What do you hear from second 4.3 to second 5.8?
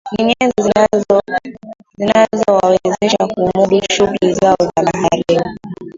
zao za baharini